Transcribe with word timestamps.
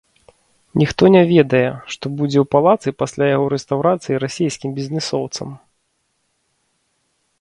Ніхто 0.81 1.03
не 1.15 1.19
ведае, 1.31 1.67
што 1.95 2.05
будзе 2.21 2.37
ў 2.41 2.45
палацы 2.55 2.89
пасля 3.01 3.25
яго 3.35 3.45
рэстаўрацыі 3.55 4.21
расейскім 4.25 4.69
бізнэсоўцам! 4.79 5.49